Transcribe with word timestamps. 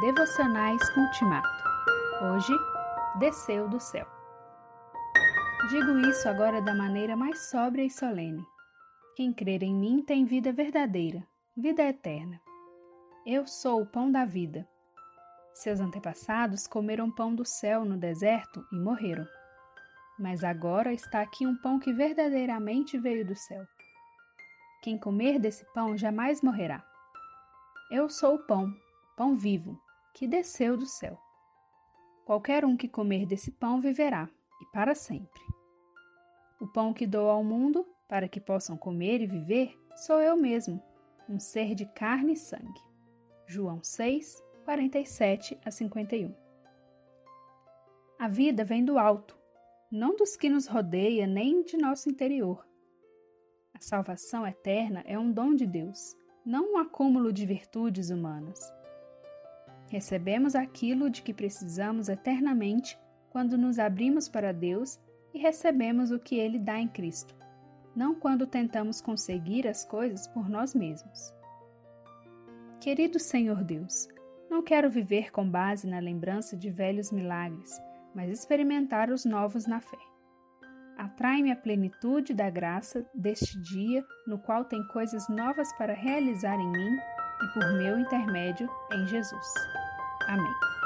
Devocionais 0.00 0.80
Ultimato. 0.96 1.62
Hoje, 2.22 2.54
desceu 3.18 3.68
do 3.68 3.78
céu. 3.78 4.06
Digo 5.68 5.98
isso 6.08 6.26
agora 6.26 6.62
da 6.62 6.74
maneira 6.74 7.14
mais 7.14 7.50
sóbria 7.50 7.84
e 7.84 7.90
solene. 7.90 8.42
Quem 9.14 9.30
crer 9.30 9.62
em 9.62 9.74
mim 9.74 10.02
tem 10.02 10.24
vida 10.24 10.54
verdadeira, 10.54 11.22
vida 11.54 11.82
eterna. 11.82 12.40
Eu 13.26 13.46
sou 13.46 13.82
o 13.82 13.86
pão 13.86 14.10
da 14.10 14.24
vida. 14.24 14.66
Seus 15.52 15.80
antepassados 15.80 16.66
comeram 16.66 17.10
pão 17.10 17.34
do 17.34 17.44
céu 17.44 17.84
no 17.84 17.98
deserto 17.98 18.66
e 18.72 18.76
morreram. 18.76 19.26
Mas 20.18 20.42
agora 20.42 20.94
está 20.94 21.20
aqui 21.20 21.46
um 21.46 21.54
pão 21.56 21.78
que 21.78 21.92
verdadeiramente 21.92 22.96
veio 22.96 23.26
do 23.26 23.36
céu. 23.36 23.66
Quem 24.82 24.96
comer 24.96 25.38
desse 25.38 25.62
pão 25.74 25.94
jamais 25.94 26.40
morrerá. 26.40 26.82
Eu 27.90 28.08
sou 28.08 28.36
o 28.36 28.46
pão, 28.46 28.74
pão 29.14 29.36
vivo, 29.36 29.78
que 30.20 30.26
desceu 30.26 30.76
do 30.76 30.84
céu. 30.84 31.18
Qualquer 32.26 32.62
um 32.62 32.76
que 32.76 32.86
comer 32.86 33.24
desse 33.24 33.50
pão 33.50 33.80
viverá, 33.80 34.28
e 34.60 34.66
para 34.66 34.94
sempre. 34.94 35.40
O 36.60 36.68
pão 36.68 36.92
que 36.92 37.06
dou 37.06 37.30
ao 37.30 37.42
mundo, 37.42 37.88
para 38.06 38.28
que 38.28 38.38
possam 38.38 38.76
comer 38.76 39.22
e 39.22 39.26
viver, 39.26 39.74
sou 39.96 40.20
eu 40.20 40.36
mesmo, 40.36 40.78
um 41.26 41.40
ser 41.40 41.74
de 41.74 41.86
carne 41.86 42.34
e 42.34 42.36
sangue. 42.36 42.82
João 43.46 43.82
6, 43.82 44.44
47 44.66 45.58
a 45.64 45.70
51. 45.70 46.34
A 48.18 48.28
vida 48.28 48.62
vem 48.62 48.84
do 48.84 48.98
alto, 48.98 49.38
não 49.90 50.14
dos 50.14 50.36
que 50.36 50.50
nos 50.50 50.66
rodeia 50.66 51.26
nem 51.26 51.62
de 51.62 51.78
nosso 51.78 52.10
interior. 52.10 52.68
A 53.72 53.80
salvação 53.80 54.46
eterna 54.46 55.02
é 55.06 55.18
um 55.18 55.32
dom 55.32 55.54
de 55.54 55.66
Deus, 55.66 56.14
não 56.44 56.74
um 56.74 56.76
acúmulo 56.76 57.32
de 57.32 57.46
virtudes 57.46 58.10
humanas. 58.10 58.60
Recebemos 59.90 60.54
aquilo 60.54 61.10
de 61.10 61.20
que 61.20 61.34
precisamos 61.34 62.08
eternamente 62.08 62.96
quando 63.28 63.58
nos 63.58 63.76
abrimos 63.76 64.28
para 64.28 64.52
Deus 64.52 65.00
e 65.34 65.38
recebemos 65.38 66.12
o 66.12 66.18
que 66.18 66.36
Ele 66.36 66.60
dá 66.60 66.78
em 66.78 66.86
Cristo, 66.86 67.34
não 67.94 68.14
quando 68.14 68.46
tentamos 68.46 69.00
conseguir 69.00 69.66
as 69.66 69.84
coisas 69.84 70.28
por 70.28 70.48
nós 70.48 70.76
mesmos. 70.76 71.34
Querido 72.80 73.18
Senhor 73.18 73.64
Deus, 73.64 74.08
não 74.48 74.62
quero 74.62 74.88
viver 74.88 75.32
com 75.32 75.48
base 75.48 75.88
na 75.88 75.98
lembrança 75.98 76.56
de 76.56 76.70
velhos 76.70 77.10
milagres, 77.10 77.80
mas 78.14 78.30
experimentar 78.30 79.10
os 79.10 79.24
novos 79.24 79.66
na 79.66 79.80
fé. 79.80 79.98
Atrai-me 80.96 81.50
a 81.50 81.56
plenitude 81.56 82.32
da 82.32 82.48
graça 82.48 83.04
deste 83.12 83.60
dia, 83.60 84.04
no 84.24 84.38
qual 84.38 84.64
tem 84.64 84.86
coisas 84.88 85.28
novas 85.28 85.72
para 85.72 85.94
realizar 85.94 86.54
em 86.60 86.70
mim 86.70 86.98
e 87.42 87.54
por 87.54 87.72
meu 87.72 87.98
intermédio 87.98 88.68
em 88.92 89.06
Jesus. 89.08 89.46
Amén. 90.30 90.79